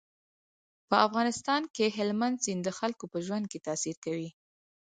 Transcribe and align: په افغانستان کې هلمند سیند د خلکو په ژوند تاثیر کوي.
په 0.87 0.95
افغانستان 1.07 1.61
کې 1.75 1.93
هلمند 1.97 2.35
سیند 2.43 2.61
د 2.65 2.69
خلکو 2.79 3.05
په 3.13 3.17
ژوند 3.25 3.45
تاثیر 3.67 3.95
کوي. 4.05 4.29